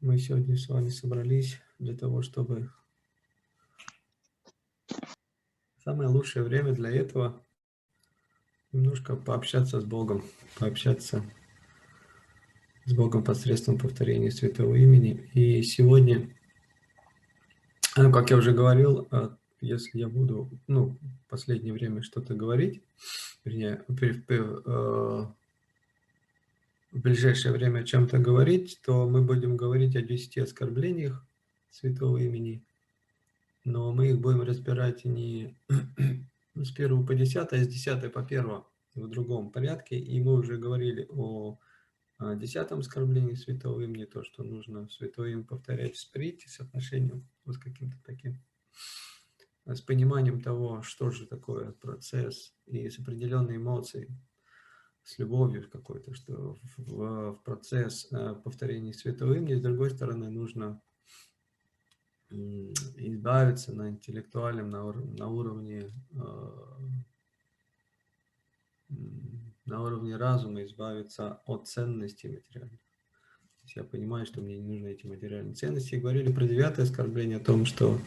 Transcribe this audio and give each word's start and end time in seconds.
Мы 0.00 0.18
сегодня 0.18 0.58
с 0.58 0.68
вами 0.68 0.90
собрались 0.90 1.58
для 1.78 1.96
того, 1.96 2.20
чтобы... 2.20 2.70
Самое 5.82 6.10
лучшее 6.10 6.42
время 6.42 6.72
для 6.72 6.90
этого 6.90 7.42
немножко 8.72 9.16
пообщаться 9.16 9.80
с 9.80 9.84
Богом, 9.84 10.22
пообщаться 10.58 11.24
с 12.84 12.92
Богом 12.92 13.24
посредством 13.24 13.78
повторения 13.78 14.30
Святого 14.30 14.74
Имени. 14.74 15.30
И 15.32 15.62
сегодня, 15.62 16.28
ну, 17.96 18.12
как 18.12 18.30
я 18.30 18.36
уже 18.36 18.52
говорил, 18.52 19.08
а, 19.10 19.38
если 19.62 20.00
я 20.00 20.08
буду, 20.08 20.50
ну, 20.66 20.98
в 21.00 21.30
последнее 21.30 21.72
время 21.72 22.02
что-то 22.02 22.34
говорить, 22.34 22.82
вернее, 23.44 23.82
э, 23.88 25.26
в 26.96 27.02
ближайшее 27.02 27.52
время 27.52 27.80
о 27.80 27.84
чем-то 27.84 28.18
говорить, 28.18 28.80
то 28.82 29.06
мы 29.06 29.20
будем 29.20 29.56
говорить 29.56 29.96
о 29.96 30.02
10 30.02 30.38
оскорблениях 30.38 31.26
святого 31.70 32.16
имени, 32.16 32.64
но 33.64 33.92
мы 33.92 34.08
их 34.08 34.18
будем 34.18 34.40
разбирать 34.40 35.04
не 35.04 35.58
с 36.54 36.72
1 36.72 37.06
по 37.06 37.14
10, 37.14 37.36
а 37.36 37.56
с 37.56 37.68
10 37.68 38.12
по 38.12 38.22
1 38.22 38.62
в 38.94 39.08
другом 39.08 39.50
порядке. 39.50 39.98
И 39.98 40.18
мы 40.22 40.34
уже 40.34 40.56
говорили 40.56 41.06
о 41.10 41.58
десятом 42.18 42.78
оскорблении 42.78 43.34
святого 43.34 43.82
имени, 43.82 44.06
то, 44.06 44.24
что 44.24 44.42
нужно 44.42 44.88
святое 44.88 45.32
имя 45.32 45.44
повторять 45.44 45.96
в 45.96 46.00
сприте 46.00 46.48
с 46.48 46.60
отношением 46.60 47.28
вот 47.44 47.58
каким-то 47.58 47.98
таким, 48.06 48.42
с 49.66 49.82
пониманием 49.82 50.40
того, 50.40 50.80
что 50.80 51.10
же 51.10 51.26
такое 51.26 51.72
процесс 51.72 52.54
и 52.64 52.88
с 52.88 52.98
определенной 52.98 53.56
эмоцией 53.56 54.08
с 55.06 55.18
любовью 55.18 55.70
какой-то, 55.70 56.12
что 56.14 56.58
в, 56.76 57.32
в 57.32 57.40
процесс 57.44 58.08
э, 58.10 58.34
повторения 58.42 58.92
святого 58.92 59.34
имени, 59.34 59.54
с 59.54 59.62
другой 59.62 59.90
стороны, 59.90 60.28
нужно 60.28 60.82
избавиться 62.28 63.72
на 63.72 63.90
интеллектуальном, 63.90 64.68
на, 64.68 64.82
на 64.92 65.28
уровне 65.28 65.92
э, 66.10 66.66
на 69.64 69.82
уровне 69.82 70.16
разума 70.16 70.64
избавиться 70.64 71.40
от 71.46 71.68
ценностей 71.68 72.28
материальных. 72.28 72.80
я 73.76 73.84
понимаю, 73.84 74.26
что 74.26 74.40
мне 74.40 74.58
не 74.58 74.62
нужны 74.62 74.92
эти 74.92 75.06
материальные 75.06 75.54
ценности. 75.54 75.94
И 75.94 76.00
говорили 76.00 76.32
про 76.32 76.46
девятое 76.46 76.84
оскорбление 76.84 77.38
о 77.38 77.44
том, 77.44 77.64
что 77.64 77.98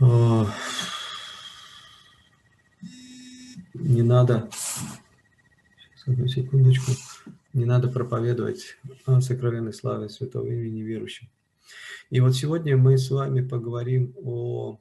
э, 0.00 0.44
не 3.74 4.02
надо, 4.02 4.48
одну 6.06 6.28
секундочку, 6.28 6.92
не 7.52 7.64
надо 7.64 7.88
проповедовать 7.88 8.76
сокровенной 9.20 9.72
славе 9.72 10.08
святого 10.08 10.46
имени 10.46 10.82
верующим. 10.82 11.28
И 12.10 12.20
вот 12.20 12.34
сегодня 12.34 12.76
мы 12.76 12.98
с 12.98 13.10
вами 13.10 13.46
поговорим 13.46 14.14
о 14.16 14.80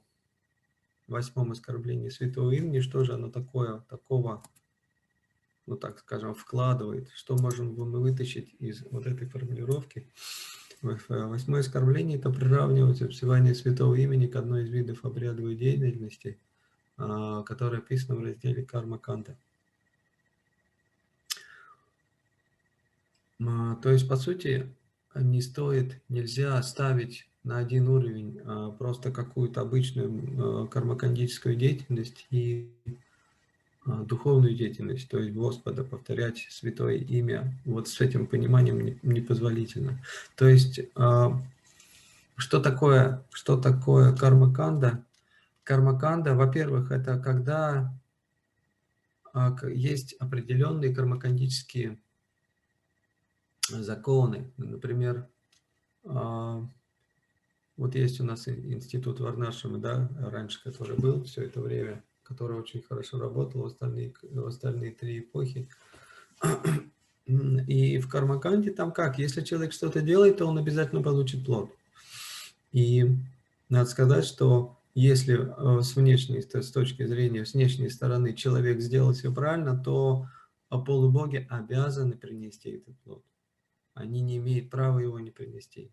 восьмом 1.08 1.52
оскорблении 1.52 2.09
святого 2.09 2.52
имени, 2.52 2.80
что 2.80 3.03
же 3.03 3.14
оно 3.14 3.30
такое, 3.30 3.80
такого, 3.90 4.44
ну 5.66 5.76
так 5.76 6.00
скажем, 6.00 6.36
вкладывает, 6.36 7.09
что 7.16 7.36
можем 7.36 7.73
мы 7.73 8.00
вытащить 8.00 8.56
из 8.59 8.84
вот 8.92 9.08
этой 9.08 9.28
формулировки. 9.28 10.09
Восьмое 10.81 11.62
оскорбление– 11.62 12.18
это 12.20 12.30
приравнивается 12.30 13.08
взывание 13.08 13.56
святого 13.56 13.96
имени 13.96 14.28
к 14.28 14.36
одной 14.36 14.64
из 14.64 14.70
видов 14.70 15.03
обрядовой 15.03 15.56
деятельности– 15.56 16.40
а, 16.98 17.44
которое 17.44 17.80
описано 17.80 18.16
в 18.16 18.23
разделе 18.23 18.64
Карма 18.64 18.98
Канта. 18.98 19.38
То 23.39 23.89
есть, 23.89 24.08
по 24.08 24.16
сути, 24.16 24.73
не 25.14 25.41
стоит, 25.41 26.02
нельзя 26.09 26.61
ставить 26.64 27.28
на 27.44 27.58
один 27.58 27.89
уровень 27.89 28.39
а, 28.44 28.72
просто 28.72 29.11
какую-то 29.11 29.61
обычную 29.61 30.67
кармакандическую 30.67 31.56
деятельность 31.56 32.25
и 32.31 32.72
духовную 33.85 34.56
деятельность, 34.56 35.07
то 35.09 35.19
есть 35.19 35.31
Господа, 35.31 35.84
повторять 35.84 36.47
святое 36.50 36.96
имя, 36.96 37.53
вот 37.66 37.88
с 37.88 38.01
этим 38.01 38.25
пониманием 38.25 39.00
непозволительно. 39.03 40.03
То 40.35 40.47
есть, 40.47 40.79
что 42.38 42.59
такое, 42.59 43.23
что 43.31 43.57
такое 43.57 44.16
кармаканда? 44.16 45.03
Кармаканда, 45.63 46.35
во-первых, 46.35 46.91
это 46.91 47.19
когда 47.19 47.94
а, 49.34 49.56
есть 49.67 50.13
определенные 50.13 50.94
кармакандические 50.94 51.97
законы. 53.70 54.52
Например, 54.58 55.28
а, 56.03 56.68
вот 57.78 57.96
есть 57.96 58.22
у 58.22 58.24
нас 58.24 58.48
институт 58.48 59.20
Варнашима, 59.20 59.80
да, 59.80 60.09
раньше, 60.18 60.64
который 60.64 60.98
был 60.98 61.24
все 61.24 61.44
это 61.44 61.62
время, 61.62 62.03
который 62.24 62.58
очень 62.58 62.81
хорошо 62.81 63.20
работал 63.20 63.62
в 63.62 63.66
остальные, 63.66 64.14
в 64.22 64.46
остальные 64.46 64.92
три 64.92 65.20
эпохи. 65.20 65.70
И 67.26 67.98
в 67.98 68.08
Кармаканде 68.08 68.72
там 68.72 68.92
как? 68.92 69.18
Если 69.18 69.42
человек 69.42 69.74
что-то 69.74 70.02
делает, 70.02 70.38
то 70.38 70.46
он 70.46 70.58
обязательно 70.59 71.02
получит 71.02 71.44
плод. 71.44 71.72
И 72.72 73.18
надо 73.68 73.90
сказать, 73.90 74.26
что 74.26 74.80
если 74.94 75.36
э, 75.36 75.82
с 75.82 75.96
внешней, 75.96 76.42
с 76.42 76.72
точки 76.72 77.06
зрения, 77.06 77.46
с 77.46 77.53
внешней 77.53 77.90
стороны 77.90 78.34
человек 78.34 78.80
сделал 78.80 79.14
все 79.14 79.34
правильно, 79.34 79.78
то 79.78 80.28
полубоги 80.70 81.47
обязаны 81.50 82.14
принести 82.14 82.70
этот 82.70 82.97
плод. 83.00 83.24
Они 83.95 84.22
не 84.22 84.38
имеют 84.38 84.69
права 84.69 85.00
его 85.00 85.19
не 85.19 85.31
принести. 85.31 85.91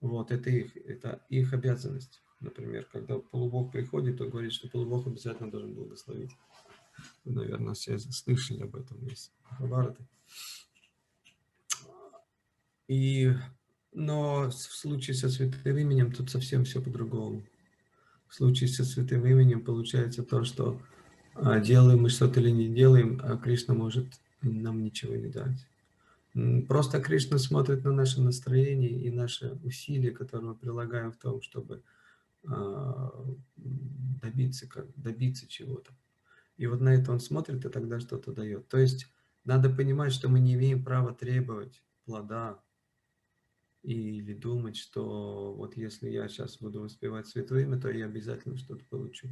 Вот, 0.00 0.30
это 0.30 0.48
их, 0.48 0.74
это 0.76 1.22
их 1.28 1.52
обязанность. 1.52 2.22
Например, 2.40 2.86
когда 2.90 3.18
полубог 3.18 3.70
приходит, 3.72 4.16
то 4.16 4.26
говорит, 4.26 4.52
что 4.52 4.68
полубог 4.68 5.06
обязательно 5.06 5.50
должен 5.50 5.74
благословить. 5.74 6.32
Вы, 7.24 7.32
наверное, 7.32 7.74
все 7.74 7.98
слышали 7.98 8.62
об 8.62 8.76
этом 8.76 9.06
из 9.06 9.30
Бхараты. 9.60 10.06
И, 12.88 13.32
но 13.92 14.48
в 14.48 14.52
случае 14.52 15.14
со 15.14 15.28
святым 15.28 15.76
именем 15.76 16.12
тут 16.12 16.30
совсем 16.30 16.64
все 16.64 16.80
по-другому 16.80 17.44
в 18.34 18.36
случае 18.36 18.68
со 18.68 18.84
святым 18.84 19.24
именем 19.26 19.60
получается 19.60 20.24
то, 20.24 20.42
что 20.42 20.82
а, 21.34 21.60
делаем 21.60 22.02
мы 22.02 22.08
что-то 22.08 22.40
или 22.40 22.50
не 22.50 22.68
делаем, 22.68 23.20
а 23.22 23.36
Кришна 23.36 23.74
может 23.74 24.06
нам 24.42 24.82
ничего 24.82 25.14
не 25.14 25.28
дать. 25.28 25.56
Просто 26.66 27.00
Кришна 27.00 27.38
смотрит 27.38 27.84
на 27.84 27.92
наше 27.92 28.20
настроение 28.20 28.90
и 28.90 29.10
наши 29.10 29.52
усилия, 29.62 30.10
которые 30.10 30.48
мы 30.48 30.56
прилагаем 30.56 31.12
в 31.12 31.16
том, 31.16 31.40
чтобы 31.40 31.84
а, 32.46 33.12
добиться, 33.56 34.68
добиться 34.96 35.46
чего-то. 35.46 35.92
И 36.56 36.66
вот 36.66 36.80
на 36.80 36.94
это 36.94 37.12
он 37.12 37.20
смотрит 37.20 37.64
и 37.64 37.68
тогда 37.68 38.00
что-то 38.00 38.32
дает. 38.32 38.68
То 38.68 38.78
есть 38.78 39.06
надо 39.44 39.70
понимать, 39.70 40.12
что 40.12 40.28
мы 40.28 40.40
не 40.40 40.54
имеем 40.54 40.84
права 40.84 41.14
требовать 41.14 41.84
плода 42.04 42.60
или 43.82 44.34
думать, 44.34 44.76
что 44.76 45.54
вот 45.54 45.76
если 45.76 46.10
я 46.10 46.26
сейчас 46.28 46.58
буду 46.58 46.80
воспевать 46.80 47.28
Святое 47.28 47.62
Имя, 47.62 47.80
то 47.80 47.90
я 47.90 48.06
обязательно 48.06 48.56
что-то 48.56 48.84
получу. 48.86 49.28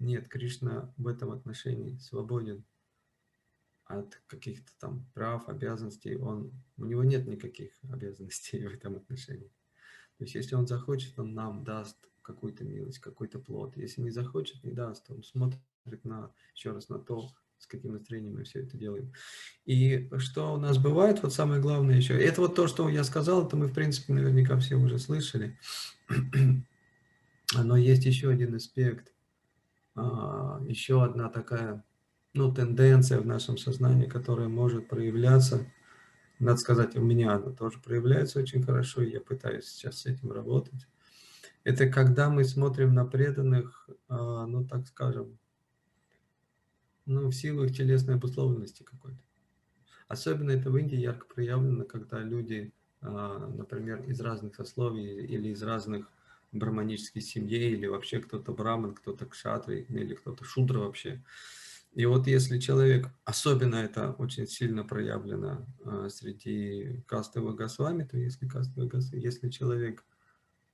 Нет, 0.00 0.28
Кришна 0.28 0.92
в 0.96 1.06
этом 1.06 1.30
отношении 1.30 1.96
свободен 1.98 2.64
от 3.86 4.20
каких-то 4.26 4.72
там 4.78 5.06
прав, 5.14 5.48
обязанностей. 5.48 6.16
Он, 6.16 6.52
у 6.76 6.84
него 6.84 7.04
нет 7.04 7.26
никаких 7.26 7.72
обязанностей 7.92 8.66
в 8.66 8.72
этом 8.72 8.96
отношении. 8.96 9.50
То 10.18 10.24
есть 10.24 10.34
если 10.34 10.54
он 10.54 10.66
захочет, 10.66 11.18
он 11.18 11.34
нам 11.34 11.64
даст 11.64 11.96
какую-то 12.22 12.64
милость, 12.64 12.98
какой-то 12.98 13.38
плод. 13.38 13.76
Если 13.76 14.00
не 14.00 14.10
захочет, 14.10 14.64
не 14.64 14.72
даст. 14.72 15.10
Он 15.10 15.22
смотрит 15.22 16.04
на, 16.04 16.32
еще 16.54 16.72
раз 16.72 16.88
на 16.88 16.98
то, 16.98 17.28
с 17.58 17.66
каким 17.66 17.92
настроением 17.92 18.34
мы 18.34 18.44
все 18.44 18.60
это 18.62 18.76
делаем. 18.76 19.12
И 19.64 20.10
что 20.18 20.54
у 20.54 20.56
нас 20.58 20.78
бывает, 20.78 21.22
вот 21.22 21.32
самое 21.32 21.60
главное 21.60 21.96
еще, 21.96 22.14
это 22.14 22.40
вот 22.40 22.54
то, 22.54 22.66
что 22.66 22.88
я 22.88 23.04
сказал, 23.04 23.46
это 23.46 23.56
мы, 23.56 23.66
в 23.66 23.74
принципе, 23.74 24.12
наверняка 24.12 24.58
все 24.58 24.76
уже 24.76 24.98
слышали, 24.98 25.58
но 27.54 27.76
есть 27.76 28.04
еще 28.04 28.30
один 28.30 28.54
аспект, 28.54 29.12
а, 29.94 30.62
еще 30.66 31.02
одна 31.02 31.28
такая, 31.28 31.84
ну, 32.34 32.52
тенденция 32.52 33.20
в 33.20 33.26
нашем 33.26 33.56
сознании, 33.56 34.08
которая 34.08 34.48
может 34.48 34.88
проявляться, 34.88 35.72
надо 36.40 36.58
сказать, 36.58 36.96
у 36.96 37.00
меня 37.00 37.34
она 37.34 37.52
тоже 37.52 37.78
проявляется 37.78 38.40
очень 38.40 38.62
хорошо, 38.62 39.02
и 39.02 39.12
я 39.12 39.20
пытаюсь 39.20 39.66
сейчас 39.66 40.00
с 40.00 40.06
этим 40.06 40.32
работать. 40.32 40.86
Это 41.62 41.88
когда 41.88 42.28
мы 42.28 42.44
смотрим 42.44 42.92
на 42.92 43.06
преданных, 43.06 43.88
а, 44.08 44.46
ну, 44.46 44.66
так 44.66 44.86
скажем, 44.88 45.38
ну, 47.06 47.28
в 47.28 47.32
силу 47.32 47.64
их 47.64 47.76
телесной 47.76 48.16
обусловленности 48.16 48.82
какой-то. 48.82 49.18
Особенно 50.08 50.50
это 50.50 50.70
в 50.70 50.76
Индии 50.76 50.96
ярко 50.96 51.26
проявлено, 51.26 51.84
когда 51.84 52.18
люди, 52.18 52.72
а, 53.00 53.46
например, 53.48 54.02
из 54.02 54.20
разных 54.20 54.56
сословий 54.56 55.24
или 55.24 55.50
из 55.50 55.62
разных 55.62 56.10
браманических 56.52 57.22
семей, 57.22 57.72
или 57.72 57.86
вообще 57.86 58.20
кто-то 58.20 58.52
браман, 58.52 58.94
кто-то 58.94 59.26
кшатри, 59.26 59.86
или 59.88 60.14
кто-то 60.14 60.44
шудра 60.44 60.80
вообще, 60.80 61.22
И 61.94 62.06
вот 62.06 62.26
если 62.26 62.58
человек, 62.58 63.08
особенно 63.24 63.76
это 63.76 64.12
очень 64.18 64.48
сильно 64.48 64.82
проявлено 64.82 65.64
а, 65.84 66.08
среди 66.08 67.04
кастовых 67.06 67.54
госвами, 67.54 68.02
то 68.02 68.18
если 68.18 68.48
кастовый 68.48 68.88
гасы, 68.88 69.16
если 69.16 69.48
человек 69.48 70.04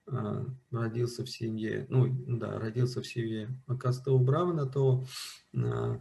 а, 0.07 0.47
родился 0.71 1.25
в 1.25 1.29
семье, 1.29 1.87
ну 1.91 2.09
да, 2.27 2.59
родился 2.59 3.03
в 3.03 3.07
семье 3.07 3.51
кастового 3.79 4.23
брамана, 4.23 4.67
то 4.67 5.05
а, 5.55 6.01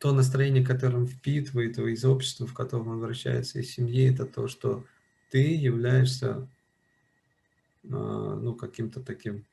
то 0.00 0.12
настроение, 0.12 0.64
которое 0.64 0.98
он 0.98 1.06
впитывает 1.06 1.78
из 1.78 2.04
общества, 2.04 2.46
в 2.46 2.54
котором 2.54 2.88
он 2.88 2.98
вращается, 2.98 3.60
из 3.60 3.70
семьи, 3.70 4.12
это 4.12 4.26
то, 4.26 4.48
что 4.48 4.84
ты 5.30 5.54
являешься 5.54 6.48
ну, 7.82 8.54
каким-то 8.54 9.00
таким 9.00 9.44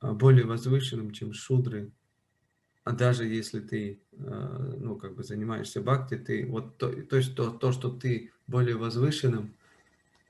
более 0.00 0.44
возвышенным, 0.44 1.12
чем 1.12 1.32
шудры, 1.32 1.92
а 2.84 2.92
даже 2.92 3.24
если 3.24 3.60
ты, 3.60 3.98
э, 4.12 4.74
ну, 4.78 4.96
как 4.96 5.14
бы 5.14 5.24
занимаешься 5.24 5.80
бхакти, 5.80 6.16
ты, 6.16 6.46
вот, 6.46 6.76
то, 6.76 6.92
то 6.92 7.16
есть 7.16 7.34
то, 7.34 7.50
то, 7.50 7.72
что 7.72 7.90
ты 7.90 8.30
более 8.46 8.76
возвышенным, 8.76 9.54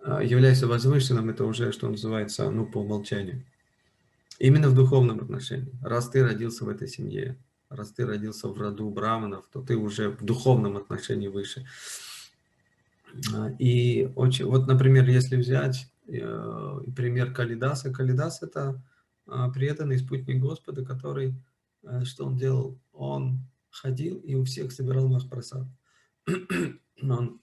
э, 0.05 0.21
являешься 0.25 0.69
возвышенным, 0.69 1.29
это 1.31 1.45
уже, 1.45 1.73
что 1.73 1.89
называется, 1.89 2.49
ну, 2.51 2.65
по 2.65 2.79
умолчанию. 2.79 3.45
Именно 4.39 4.69
в 4.69 4.75
духовном 4.75 5.19
отношении. 5.19 5.73
Раз 5.83 6.09
ты 6.09 6.23
родился 6.23 6.65
в 6.65 6.69
этой 6.69 6.87
семье, 6.87 7.37
раз 7.71 7.91
ты 7.91 8.07
родился 8.07 8.47
в 8.47 8.61
роду 8.61 8.89
браманов, 8.89 9.47
то 9.53 9.61
ты 9.61 9.77
уже 9.77 10.11
в 10.11 10.25
духовном 10.25 10.77
отношении 10.77 11.27
выше. 11.27 11.67
Э, 13.35 13.51
и 13.59 14.13
очень, 14.15 14.45
вот, 14.45 14.69
например, 14.69 15.09
если 15.09 15.37
взять 15.37 15.91
пример 16.07 17.33
Калидаса. 17.33 17.91
Калидас– 17.91 18.43
это 18.43 18.79
преданный 19.55 19.99
спутник 19.99 20.39
Господа, 20.39 20.85
который 20.85 21.33
Э, 21.33 21.54
что 22.05 22.27
он 22.27 22.37
делал? 22.37 22.81
Он 22.93 23.41
ходил 23.71 24.19
и 24.21 24.35
у 24.35 24.45
всех 24.45 24.73
собирал 24.73 25.09
махпрасад. 25.09 25.67
он, 27.03 27.41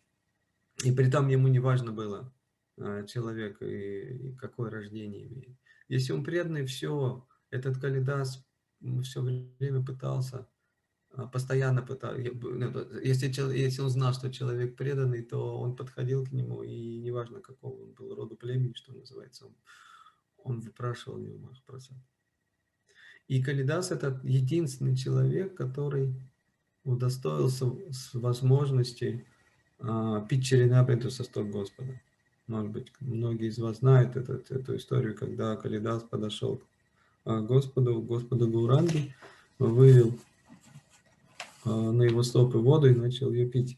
и 0.83 0.91
при 0.91 1.09
том 1.09 1.27
ему 1.27 1.47
не 1.47 1.59
важно 1.59 1.91
было, 1.91 2.33
э, 2.77 3.05
человек 3.07 3.61
и, 3.61 4.29
и 4.29 4.35
какое 4.35 4.71
рождение 4.71 5.27
имеет. 5.27 5.57
Если 5.87 6.13
он 6.13 6.23
преданный, 6.23 6.65
все, 6.65 7.27
этот 7.49 7.77
Калидас 7.79 8.45
все 9.03 9.21
время 9.21 9.83
пытался, 9.85 10.47
э, 11.11 11.27
постоянно 11.31 11.81
пытался, 11.81 12.31
ну, 12.33 12.99
если, 13.01 13.27
если 13.55 13.81
он 13.81 13.89
знал, 13.89 14.13
что 14.13 14.31
человек 14.31 14.75
преданный, 14.75 15.21
то 15.21 15.59
он 15.59 15.75
подходил 15.75 16.25
к 16.25 16.31
нему, 16.31 16.63
и 16.63 16.99
неважно, 16.99 17.41
какого 17.41 17.83
он 17.83 17.93
был 17.93 18.15
рода 18.15 18.35
племени, 18.35 18.73
что 18.73 18.93
называется, 18.93 19.47
он, 19.47 19.55
он 20.37 20.59
выпрашивал 20.61 21.17
у 21.17 21.19
него 21.19 21.37
Махапрасад. 21.37 21.97
И 23.27 23.41
Калидас– 23.41 23.91
это 23.91 24.19
единственный 24.23 24.95
человек, 24.95 25.55
который 25.55 26.13
удостоился 26.83 27.71
возможности 28.13 29.25
а, 29.79 30.21
пить 30.21 30.45
черенапринту 30.45 31.09
со 31.09 31.23
стол 31.23 31.45
Господа. 31.45 31.99
Может 32.47 32.71
быть, 32.71 32.91
многие 32.99 33.47
из 33.47 33.59
вас 33.59 33.77
знают 33.77 34.15
этот, 34.15 34.51
эту 34.51 34.75
историю, 34.75 35.15
когда 35.15 35.55
Калидас 35.55 36.03
подошел 36.03 36.57
к 36.57 36.63
а, 37.25 37.41
Господу, 37.41 38.01
Господу 38.01 38.49
Гауранги, 38.49 39.15
вывел 39.59 40.17
а, 41.63 41.91
на 41.91 42.03
его 42.03 42.23
стопы 42.23 42.57
воду 42.57 42.89
и 42.89 42.95
начал 42.95 43.31
ее 43.31 43.47
пить. 43.47 43.77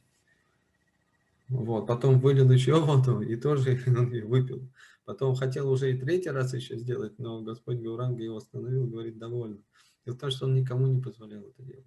Вот. 1.53 1.85
Потом 1.85 2.19
вылил 2.19 2.49
еще 2.49 2.79
воду 2.79 3.21
и 3.21 3.35
тоже 3.35 3.75
выпил. 4.25 4.67
Потом 5.05 5.35
хотел 5.35 5.69
уже 5.69 5.91
и 5.91 5.97
третий 5.97 6.31
раз 6.31 6.53
еще 6.53 6.77
сделать, 6.77 7.19
но 7.19 7.41
Господь 7.41 7.77
Гауранга 7.77 8.23
его 8.23 8.37
остановил, 8.37 8.87
говорит, 8.87 9.19
довольно. 9.19 9.61
Дело 10.03 10.15
в 10.15 10.19
том, 10.19 10.31
что 10.31 10.45
он 10.45 10.55
никому 10.55 10.87
не 10.87 10.99
позволял 10.99 11.43
это 11.43 11.61
делать. 11.61 11.85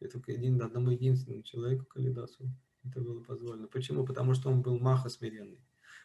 И 0.00 0.06
только 0.06 0.32
един, 0.32 0.62
одному 0.62 0.90
единственному 0.90 1.42
человеку, 1.42 1.84
Калидасу, 1.84 2.50
это 2.84 3.00
было 3.00 3.20
позволено. 3.20 3.68
Почему? 3.68 4.06
Потому 4.06 4.34
что 4.34 4.48
он 4.48 4.62
был 4.62 4.78
маха 4.78 5.10
смиренный. 5.10 5.60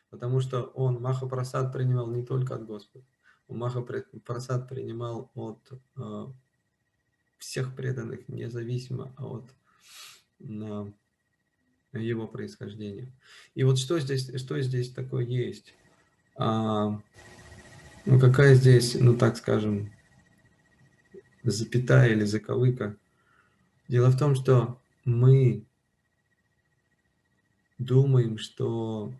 Потому 0.09 0.41
что 0.41 0.63
он 0.63 1.01
маха 1.01 1.27
просад 1.27 1.71
принимал 1.71 2.07
не 2.07 2.25
только 2.25 2.55
от 2.55 2.65
Господа. 2.65 3.05
Он 3.47 3.57
маха 3.57 3.81
просад 3.81 4.67
принимал 4.67 5.31
от 5.33 5.71
э, 5.95 6.25
всех 7.37 7.73
преданных, 7.75 8.27
независимо 8.27 9.13
от 9.17 9.49
э, 10.39 10.91
его 11.99 12.27
происхождения. 12.27 13.11
И 13.55 13.63
вот 13.63 13.79
что 13.79 13.99
здесь, 13.99 14.31
что 14.39 14.59
здесь 14.61 14.91
такое 14.91 15.25
есть? 15.25 15.73
А, 16.35 16.99
ну, 18.05 18.19
какая 18.19 18.55
здесь, 18.55 18.95
ну, 18.99 19.15
так 19.15 19.37
скажем, 19.37 19.91
запятая 21.43 22.09
или 22.09 22.23
заковыка? 22.23 22.95
Дело 23.87 24.09
в 24.09 24.17
том, 24.17 24.35
что 24.35 24.79
мы 25.05 25.63
думаем, 27.77 28.37
что 28.37 29.13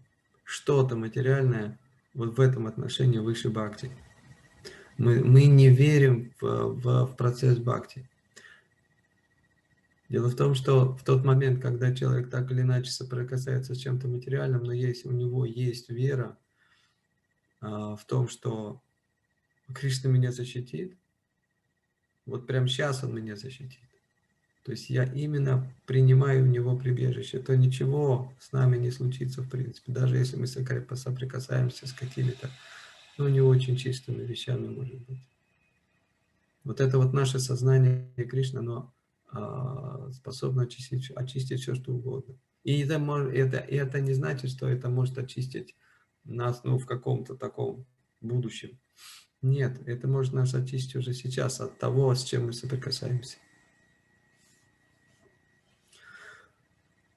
что-то 0.44 0.96
материальное 0.96 1.78
вот 2.14 2.38
в 2.38 2.42
этом 2.42 2.68
отношении 2.68 3.20
выше 3.20 3.50
бхакти. 3.50 3.92
Мы, 4.98 5.24
мы 5.24 5.46
не 5.46 5.70
верим 5.70 6.34
в, 6.42 6.46
в, 6.46 7.06
в 7.06 7.16
процесс 7.16 7.58
бхакти. 7.58 8.10
Дело 10.10 10.30
в 10.30 10.36
том, 10.36 10.56
что 10.56 10.96
в 10.96 11.04
тот 11.04 11.26
момент, 11.26 11.62
когда 11.62 11.94
человек 11.94 12.30
так 12.30 12.50
или 12.52 12.62
иначе 12.62 12.92
соприкасается 12.92 13.76
с 13.76 13.78
чем-то 13.78 14.08
материальным, 14.08 14.64
но 14.64 14.72
если 14.72 15.10
у 15.10 15.12
него 15.12 15.46
есть 15.46 15.90
вера, 15.90 16.38
а, 17.60 17.96
в 17.96 18.06
том, 18.06 18.30
что 18.30 18.82
Кришна 19.74 20.10
меня 20.10 20.32
защитит, 20.32 20.98
вот 22.26 22.48
прямо 22.48 22.68
сейчас 22.70 23.04
он 23.04 23.14
меня 23.14 23.36
защитит. 23.36 23.82
То 24.64 24.72
есть 24.72 24.90
я 24.90 25.04
именно 25.04 25.74
принимаю 25.86 26.44
у 26.44 26.48
него 26.48 26.78
прибежище, 26.78 27.40
то 27.40 27.56
ничего 27.56 28.34
с 28.40 28.52
нами 28.52 28.78
не 28.78 28.92
случится 28.92 29.42
в 29.42 29.50
принципе, 29.50 29.92
даже 29.92 30.18
если 30.18 30.38
мы 30.38 30.48
соприкасаемся 30.48 31.88
с 31.88 31.94
какими-то, 31.94 32.50
ну, 33.18 33.28
не 33.28 33.42
очень 33.42 33.78
чистыми 33.78 34.24
вещами, 34.24 34.68
может 34.68 35.00
быть. 35.06 35.20
Вот 36.64 36.82
это 36.82 36.98
вот 36.98 37.14
наше 37.14 37.40
сознание 37.40 38.10
Кришна, 38.16 38.60
оно 38.60 38.94
а, 39.30 40.10
способно 40.14 40.64
очистить, 40.64 41.12
очистить 41.12 41.62
все, 41.62 41.76
что 41.76 41.94
угодно. 41.94 42.36
И 42.64 42.80
это, 42.82 42.96
это, 42.96 43.58
это 43.58 44.02
не 44.02 44.14
значит, 44.14 44.52
что 44.52 44.68
это 44.68 44.90
может 44.90 45.18
очистить 45.18 45.76
нас 46.24 46.64
ну, 46.64 46.78
в 46.78 46.86
каком-то 46.86 47.36
таком 47.36 47.86
будущем. 48.22 48.80
Нет, 49.42 49.80
это 49.86 50.08
может 50.08 50.34
нас 50.34 50.54
очистить 50.54 50.96
уже 50.96 51.14
сейчас 51.14 51.62
от 51.62 51.78
того, 51.78 52.14
с 52.16 52.24
чем 52.24 52.48
мы 52.48 52.54
соприкасаемся. 52.54 53.38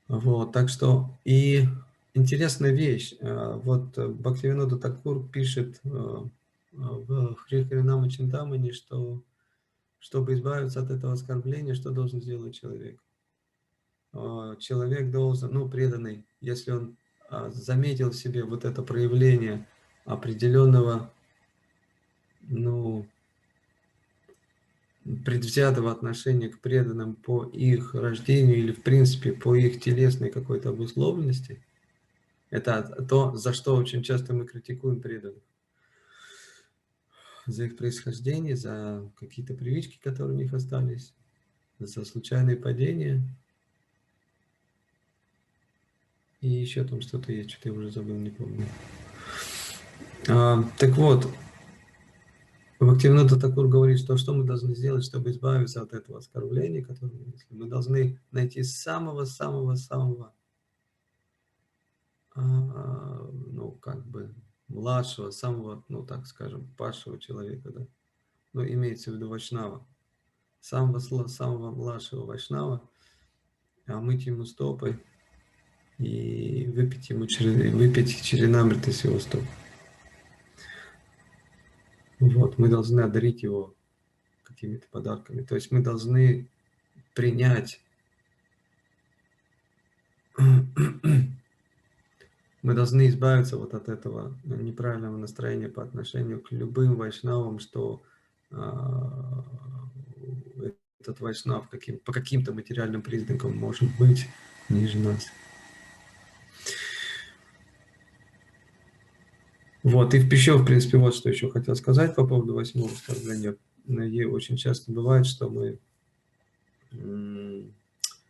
Вот, 0.09 0.53
так 0.53 0.69
что 0.69 1.17
и 1.25 1.65
интересная 2.15 2.73
вещь. 2.73 3.15
Э, 3.21 3.55
вот 3.63 3.97
Бхактивинода 3.97 4.77
Такур 4.77 5.29
пишет 5.29 5.81
э, 5.85 5.89
в 6.73 7.37
Хрихаринама 7.37 8.11
Чинтамани, 8.11 8.73
что 8.73 9.23
чтобы 10.01 10.35
избавиться 10.35 10.81
от 10.81 10.91
этого 10.91 11.13
оскорбления, 11.13 11.75
что 11.75 11.91
должен 11.91 12.21
сделать 12.21 12.55
человек? 12.55 13.01
Человек 14.59 15.11
должен, 15.13 15.53
ну, 15.53 15.69
преданный, 15.69 16.25
если 16.41 16.73
он 16.73 16.97
а, 17.29 17.51
заметил 17.51 18.11
в 18.11 18.17
себе 18.17 18.43
вот 18.43 18.65
это 18.65 18.83
проявление 18.83 19.69
определенного, 20.05 21.13
ну, 22.41 23.07
предвзятого 25.25 25.93
отношения 25.93 26.49
к 26.49 26.61
преданным 26.61 27.15
по 27.15 27.45
их 27.45 27.95
рождению 27.95 28.57
или, 28.57 28.73
в 28.73 28.83
принципе, 28.83 29.33
по 29.33 29.55
их 29.55 29.81
телесной 29.81 30.31
какой-то 30.31 30.71
обусловленности, 30.71 31.63
это 32.51 32.83
то, 33.09 33.37
за 33.37 33.53
что 33.53 33.77
очень 33.77 34.03
часто 34.03 34.35
мы 34.35 34.45
критикуем 34.45 35.01
преданных. 35.01 35.43
За 37.51 37.65
их 37.65 37.77
происхождение, 37.77 38.57
за 38.57 39.11
какие-то 39.17 39.55
привычки, 39.55 39.99
которые 40.03 40.37
у 40.37 40.41
них 40.41 40.55
остались, 40.55 41.13
за 41.79 42.05
случайные 42.05 42.57
падения– 42.57 43.23
и 46.41 46.49
еще 46.49 46.85
там 46.85 47.03
что-то 47.03 47.33
есть, 47.33 47.51
что-то 47.51 47.69
я 47.69 47.75
уже 47.75 47.91
забыл, 47.91 48.17
не 48.17 48.31
помню. 48.31 48.67
А, 50.29 50.63
так 50.79 50.97
вот, 50.97 51.29
Бхактивинода 52.79 53.39
Такур 53.39 53.69
говорит, 53.69 53.99
что 53.99 54.17
что 54.17 54.33
мы 54.33 54.45
должны 54.45 54.75
сделать, 54.75 55.05
чтобы 55.05 55.33
избавиться 55.33 55.83
от 55.83 55.93
этого 55.93 56.19
оскорбления, 56.19 56.83
которое 56.83 57.13
мы 57.13 57.27
несли. 57.27 57.47
Мы 57.51 57.67
должны 57.67 58.19
найти 58.31 58.63
самого-самого-самого, 58.63 60.33
а, 62.35 63.31
ну, 63.53 63.73
как 63.73 64.07
бы, 64.07 64.35
младшего, 64.71 65.31
самого, 65.31 65.85
ну, 65.89 66.05
так 66.05 66.27
скажем, 66.27 66.67
падшего 66.77 67.19
человека, 67.19 67.71
да. 67.71 67.87
Ну, 68.53 68.65
имеется 68.65 69.11
в 69.11 69.15
виду 69.15 69.29
Вайшнава. 69.29 69.87
Самого, 70.61 70.99
самого 70.99 71.71
младшего 71.71 72.25
Вайшнава, 72.25 72.89
а 73.87 74.01
мыть 74.01 74.27
ему 74.27 74.45
стопы, 74.45 75.01
и 75.99 76.67
выпить 76.69 77.11
ему 77.11 77.27
через, 77.27 77.73
выпить 77.75 78.23
черенамрит 78.23 78.89
из 78.89 79.05
его 79.05 79.19
стоп. 79.19 79.43
Вот, 82.21 82.59
мы 82.59 82.69
должны 82.69 83.01
одарить 83.01 83.43
его 83.43 83.75
какими-то 84.45 84.87
подарками. 84.89 85.43
То 85.43 85.55
есть 85.55 85.71
мы 85.71 85.81
должны 85.81 86.49
принять. 87.15 87.81
Мы 92.63 92.75
должны 92.75 93.09
избавиться 93.09 93.57
вот 93.57 93.75
от 93.75 93.89
этого 93.89 94.37
неправильного 94.45 95.17
настроения 95.17 95.69
по 95.69 95.83
отношению 95.83 96.41
к 96.41 96.53
любым 96.53 96.97
вайшнавам, 96.97 97.59
что 97.59 98.03
а, 98.51 99.45
этот 101.01 101.21
вайшнав 101.21 101.69
каким, 101.71 101.99
по 101.99 102.13
каким-то 102.13 102.53
материальным 102.53 103.03
признакам 103.03 103.57
может 103.57 103.89
быть 103.99 104.29
ниже 104.69 104.99
нас. 104.99 105.29
Вот, 109.83 110.13
и 110.13 110.19
еще, 110.19 110.59
в 110.59 110.65
принципе, 110.67 110.99
вот 110.99 111.15
что 111.15 111.31
еще 111.31 111.51
хотел 111.51 111.75
сказать 111.75 112.15
по 112.15 112.27
поводу 112.27 112.55
восьмого 112.55 112.93
оскорбления. 112.93 113.57
И 113.87 114.25
очень 114.25 114.57
часто 114.57 114.93
бывает, 114.93 115.27
что 115.27 115.49
мы, 115.49 115.79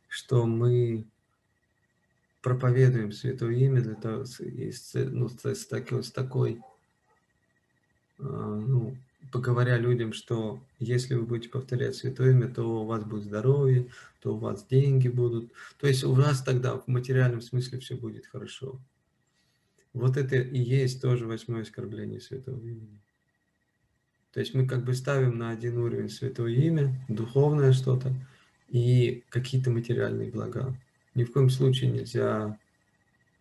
что 0.09 0.47
мы 0.47 1.07
проповедуем 2.43 3.13
Святое 3.13 3.55
Имя 3.55 3.83
для 3.83 3.95
того, 3.95 4.25
с, 4.25 4.41
ну, 4.95 5.29
с, 5.29 5.67
такой, 5.67 6.03
с 6.03 6.11
такой 6.11 6.61
а, 8.19 8.57
ну, 8.57 8.97
поговоря 9.33 9.79
людям, 9.79 10.13
что 10.13 10.61
если 10.79 11.15
вы 11.15 11.23
будете 11.23 11.51
повторять 11.51 11.97
Святое 11.97 12.33
Имя, 12.33 12.49
то 12.49 12.83
у 12.83 12.87
вас 12.87 13.05
будет 13.05 13.25
здоровье, 13.25 13.91
то 14.21 14.35
у 14.35 14.39
вас 14.39 14.67
деньги 14.67 15.09
будут. 15.09 15.53
То 15.79 15.87
есть 15.87 16.05
у 16.05 16.13
вас 16.13 16.43
тогда 16.43 16.77
в 16.77 16.87
материальном 16.87 17.41
смысле 17.41 17.79
все 17.79 17.97
будет 17.97 18.27
хорошо. 18.27 18.81
Вот 19.93 20.17
это 20.17 20.37
и 20.37 20.59
есть 20.59 21.03
тоже 21.03 21.27
восьмое 21.27 21.63
оскорбление 21.63 22.21
Святого 22.21 22.61
Имени. 22.61 23.01
То 24.33 24.39
есть 24.41 24.55
мы 24.55 24.67
как 24.67 24.85
бы 24.85 24.95
ставим 24.95 25.39
на 25.39 25.51
один 25.51 25.79
уровень 25.79 26.09
Святое 26.09 26.53
Имя, 26.53 27.05
духовное 27.09 27.73
что-то 27.73 28.15
и 28.69 29.25
какие-то 29.29 29.71
материальные 29.71 30.31
блага. 30.31 30.77
Ни 31.15 31.25
в 31.25 31.33
коем 31.33 31.51
случае 31.51 31.91
нельзя 31.91 32.59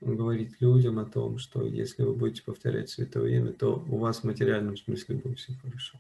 говорить 0.01 0.59
людям 0.59 0.99
о 0.99 1.05
том, 1.05 1.37
что 1.37 1.65
если 1.65 2.03
вы 2.03 2.13
будете 2.13 2.43
повторять 2.43 2.89
Святое 2.89 3.37
Имя, 3.37 3.53
то 3.53 3.83
у 3.89 3.97
вас 3.97 4.19
в 4.19 4.23
материальном 4.23 4.77
смысле 4.77 5.15
будет 5.15 5.39
все 5.39 5.53
хорошо. 5.61 5.99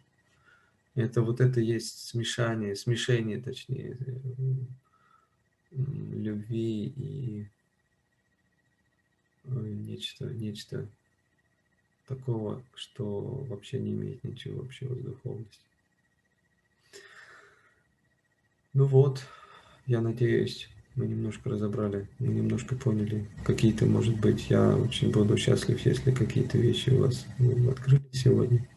Это 0.95 1.21
вот 1.21 1.41
это 1.41 1.61
есть 1.61 2.07
смешание, 2.07 2.75
смешение, 2.75 3.39
точнее, 3.39 3.97
любви 5.71 6.93
и 6.95 7.45
нечто, 9.45 10.25
нечто 10.25 10.87
такого, 12.07 12.63
что 12.73 13.45
вообще 13.49 13.79
не 13.79 13.91
имеет 13.91 14.23
ничего 14.23 14.61
общего 14.61 14.95
с 14.95 14.99
духовностью. 14.99 15.61
Ну 18.73 18.85
вот, 18.85 19.23
я 19.85 20.01
надеюсь, 20.01 20.69
мы 20.95 21.07
немножко 21.07 21.49
разобрали, 21.49 22.07
мы 22.19 22.33
немножко 22.33 22.75
поняли. 22.75 23.27
Какие-то, 23.45 23.85
может 23.85 24.19
быть, 24.19 24.49
я 24.49 24.75
очень 24.75 25.11
буду 25.11 25.37
счастлив, 25.37 25.79
если 25.85 26.11
какие-то 26.11 26.57
вещи 26.57 26.89
у 26.89 27.01
вас 27.01 27.25
ну, 27.37 27.69
открыли 27.69 28.03
сегодня. 28.11 28.67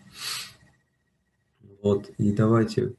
Вот, 1.83 2.11
и 2.19 2.33
давайте 2.33 2.95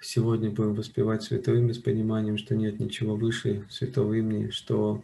сегодня 0.00 0.50
будем 0.50 0.74
воспевать 0.74 1.22
Святое 1.22 1.58
Имя 1.58 1.74
с 1.74 1.78
пониманием, 1.78 2.38
что 2.38 2.54
нет 2.54 2.80
ничего 2.80 3.14
выше 3.14 3.66
Святого 3.68 4.14
Имени, 4.14 4.50
что 4.50 5.02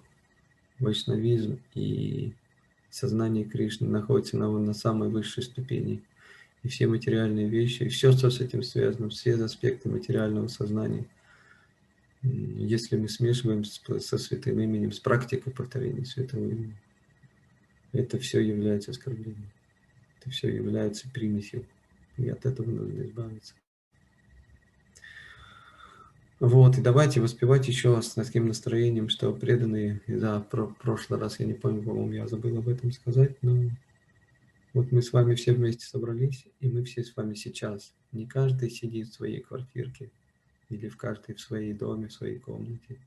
вайшнавизм 0.78 1.60
и 1.74 2.32
сознание 2.88 3.44
Кришны 3.44 3.86
находятся 3.88 4.38
на, 4.38 4.50
на 4.50 4.72
самой 4.72 5.10
высшей 5.10 5.42
ступени. 5.42 6.02
И 6.62 6.68
все 6.68 6.86
материальные 6.86 7.48
вещи, 7.48 7.84
и 7.84 7.88
все, 7.88 8.12
что 8.12 8.30
с 8.30 8.40
этим 8.40 8.62
связано, 8.62 9.08
все 9.08 9.34
аспекты 9.34 9.88
материального 9.88 10.46
сознания– 10.46 11.04
если 12.22 12.96
мы 12.96 13.08
смешиваем 13.08 13.64
со 13.64 14.18
святым 14.18 14.60
именем, 14.60 14.92
с 14.92 15.00
практикой 15.00 15.52
повторения 15.52 16.04
святого 16.04 16.44
имени, 16.44 16.76
это 17.92 18.18
все 18.18 18.40
является 18.40 18.90
оскорблением. 18.90 19.50
Это 20.20 20.30
все 20.30 20.54
является 20.54 21.08
примесью. 21.10 21.66
И 22.16 22.28
от 22.28 22.44
этого 22.44 22.70
нужно 22.70 23.02
избавиться. 23.02 23.54
Вот, 26.40 26.78
и 26.78 26.80
давайте 26.80 27.20
воспевать 27.20 27.68
еще 27.68 28.00
с 28.00 28.14
таким 28.14 28.46
настроением, 28.46 29.10
что 29.10 29.32
преданные, 29.32 30.00
да, 30.06 30.40
про 30.40 30.66
прошлый 30.66 31.20
раз, 31.20 31.38
я 31.38 31.44
не 31.44 31.52
помню, 31.52 31.82
по-моему, 31.82 32.12
я 32.12 32.26
забыл 32.26 32.56
об 32.56 32.68
этом 32.68 32.92
сказать, 32.92 33.36
но 33.42 33.70
вот 34.72 34.90
мы 34.90 35.02
с 35.02 35.12
вами 35.12 35.34
все 35.34 35.52
вместе 35.52 35.84
собрались, 35.84 36.46
и 36.60 36.68
мы 36.68 36.82
все 36.84 37.04
с 37.04 37.14
вами 37.14 37.34
сейчас. 37.34 37.94
Не 38.12 38.26
каждый 38.26 38.70
сидит 38.70 39.08
в 39.08 39.14
своей 39.14 39.40
квартирке, 39.40 40.10
или 40.70 40.88
в 40.88 40.96
каждой 40.96 41.34
в 41.34 41.40
своей 41.40 41.74
доме, 41.74 42.08
в 42.08 42.12
своей 42.12 42.38
комнате. 42.38 42.98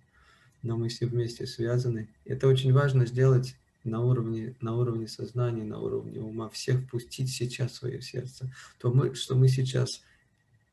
Но 0.61 0.77
мы 0.77 0.89
все 0.89 1.07
вместе 1.07 1.47
связаны. 1.47 2.07
Это 2.25 2.47
очень 2.47 2.71
важно 2.71 3.05
сделать 3.05 3.55
на 3.83 4.01
уровне, 4.01 4.55
на 4.61 4.75
уровне 4.75 5.07
сознания, 5.07 5.63
на 5.63 5.79
уровне 5.79 6.21
ума, 6.21 6.49
всех 6.49 6.87
пустить 6.89 7.29
сейчас 7.29 7.71
в 7.71 7.75
свое 7.75 8.01
сердце. 8.01 8.53
То 8.79 8.93
мы, 8.93 9.15
что 9.15 9.35
мы 9.35 9.47
сейчас 9.47 10.03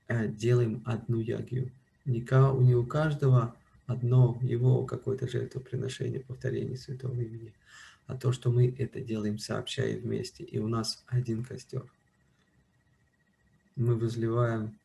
э, 0.08 0.28
делаем 0.28 0.82
одну 0.84 1.20
ягью. 1.20 1.72
Не, 2.04 2.20
не 2.20 2.74
у 2.74 2.86
каждого 2.86 3.56
одно 3.86 4.38
его 4.42 4.84
какое-то 4.84 5.28
жертвоприношение, 5.28 6.20
повторение 6.20 6.76
святого 6.76 7.20
имени, 7.20 7.52
а 8.06 8.16
то, 8.16 8.32
что 8.32 8.50
мы 8.50 8.74
это 8.78 9.00
делаем 9.00 9.38
сообща 9.38 9.84
и 9.84 9.98
вместе, 9.98 10.44
и 10.44 10.58
у 10.58 10.68
нас 10.68 11.04
один 11.06 11.44
костер. 11.44 11.84
Мы 13.76 13.96
возливаем 13.96 14.79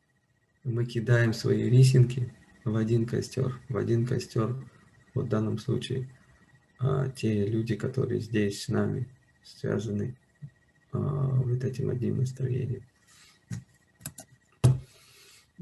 мы 0.66 0.84
кидаем 0.84 1.32
свои 1.32 1.70
рисинки 1.70 2.32
в 2.64 2.76
один 2.76 3.06
костер, 3.06 3.58
в 3.68 3.76
один 3.76 4.04
костер, 4.04 4.56
вот 5.14 5.26
в 5.26 5.28
данном 5.28 5.58
случае, 5.58 6.08
а, 6.78 7.08
те 7.08 7.46
люди, 7.46 7.76
которые 7.76 8.20
здесь 8.20 8.64
с 8.64 8.68
нами 8.68 9.08
связаны 9.44 10.16
а, 10.92 10.98
вот 10.98 11.62
этим 11.62 11.90
одним 11.90 12.18
настроением. 12.18 12.82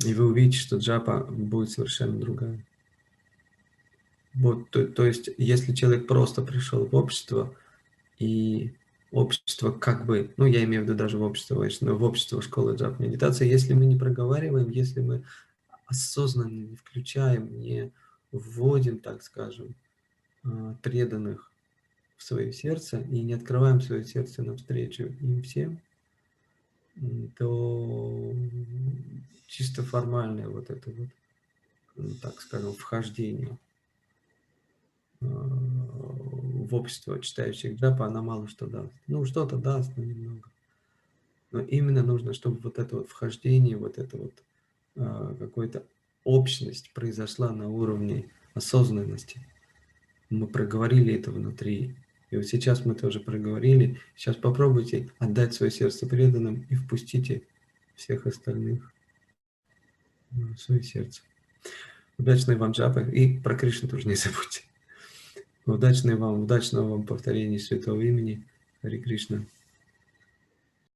И 0.04 0.12
вы 0.14 0.26
увидите, 0.26 0.58
что 0.58 0.78
джапа 0.78 1.25
будет 1.25 1.70
совершенно 1.70 2.18
другая. 2.18 2.64
Вот, 4.32 4.70
то, 4.70 4.87
то 4.87 5.04
есть, 5.06 5.28
если 5.38 5.75
человек 5.75 6.08
просто 6.08 6.42
пришел 6.42 6.87
в 6.87 6.94
общество 6.96 7.54
и 8.18 8.73
общество 9.14 9.71
как 9.71 10.06
бы, 10.06 10.35
ну 10.37 10.44
я 10.44 10.64
имею 10.64 10.83
в 10.83 10.85
виду 10.87 10.97
даже 10.97 11.18
в 11.18 11.23
общество, 11.23 11.66
но 11.80 11.97
в 11.97 12.02
общество 12.02 12.42
школы 12.42 12.76
джаб 12.76 12.99
медитации, 12.99 13.49
если 13.49 13.73
мы 13.73 13.87
не 13.87 13.97
проговариваем, 13.97 14.71
если 14.71 15.00
мы 15.00 15.25
осознанно 15.87 16.66
не 16.66 16.76
включаем, 16.76 17.61
не 17.61 17.92
вводим, 18.33 18.99
так 18.99 19.23
скажем, 19.23 19.75
а, 20.44 20.75
преданных 20.83 21.50
в 22.16 22.23
свое 22.23 22.52
сердце 22.52 23.00
и 23.00 23.23
не 23.23 23.35
открываем 23.35 23.80
свое 23.80 24.04
сердце 24.04 24.42
навстречу 24.42 25.04
им 25.04 25.42
всем, 25.42 25.80
то 27.37 28.33
чисто 29.47 29.83
формальное 29.83 30.49
вот 30.49 30.71
это 30.71 30.90
вот, 31.97 32.21
так 32.21 32.40
скажем, 32.40 32.73
вхождение 32.75 33.59
в 36.66 36.75
общество 36.75 37.21
читающих 37.21 37.76
джапа, 37.76 38.06
она 38.06 38.23
мало 38.23 38.49
что 38.49 38.66
даст. 38.66 38.92
Ну, 39.06 39.25
что-то 39.25 39.56
даст, 39.56 39.92
но 39.97 40.04
немного. 40.04 40.50
Но 41.52 41.61
именно 41.61 42.02
нужно, 42.02 42.35
чтобы 42.35 42.59
вот 42.59 42.78
это 42.78 42.97
вот 42.97 43.09
вхождение, 43.09 43.76
вот 43.76 43.99
это 43.99 44.16
вот 44.16 44.33
э, 44.97 45.37
какая-то 45.38 45.85
общность 46.25 46.92
произошла 46.92 47.50
на 47.50 47.68
уровне 47.68 48.28
осознанности. 48.54 49.40
Мы 50.30 50.47
проговорили 50.47 51.14
это 51.14 51.30
внутри. 51.30 51.94
И 52.30 52.37
вот 52.37 52.47
сейчас 52.47 52.85
мы 52.85 52.94
тоже 52.94 53.21
проговорили. 53.21 54.00
Сейчас 54.16 54.37
попробуйте 54.37 55.11
отдать 55.18 55.54
свое 55.54 55.71
сердце 55.71 56.06
преданным 56.06 56.66
и 56.71 56.75
впустите 56.75 57.42
всех 57.94 58.26
остальных 58.26 58.92
в 60.30 60.56
свое 60.56 60.83
сердце. 60.83 61.23
Удачной 62.18 62.56
вам 62.56 62.73
джапы. 62.73 63.09
И 63.12 63.38
про 63.38 63.56
Кришну 63.56 63.88
тоже 63.88 64.09
не 64.09 64.14
забудьте. 64.14 64.62
Удачной 65.66 66.16
вам, 66.16 66.42
удачного 66.42 66.90
вам 66.90 67.04
повторения 67.04 67.59
святого 67.59 68.00
имени. 68.02 68.42
Хари 68.83 68.99
Кришна. 68.99 69.44